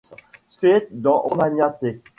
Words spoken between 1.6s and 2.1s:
t.